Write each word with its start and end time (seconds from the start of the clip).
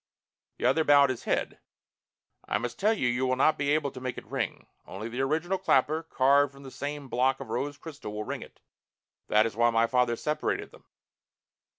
The 0.57 0.65
other 0.65 0.83
bowed 0.83 1.11
his 1.11 1.25
head. 1.25 1.59
"I 2.47 2.57
must 2.57 2.79
tell 2.79 2.91
you," 2.93 3.01
he 3.01 3.11
said, 3.13 3.17
"you 3.17 3.27
will 3.27 3.35
not 3.35 3.55
be 3.59 3.69
able 3.69 3.91
to 3.91 4.01
make 4.01 4.17
it 4.17 4.25
ring. 4.25 4.65
Only 4.87 5.07
the 5.09 5.21
original 5.21 5.59
clapper, 5.59 6.01
carved 6.01 6.53
from 6.53 6.63
the 6.63 6.71
same 6.71 7.07
block 7.07 7.39
of 7.39 7.51
rose 7.51 7.77
crystal, 7.77 8.11
will 8.11 8.23
ring 8.23 8.41
it. 8.41 8.61
That 9.27 9.45
is 9.45 9.55
why 9.55 9.69
my 9.69 9.85
father 9.85 10.15
separated 10.15 10.71
them." 10.71 10.85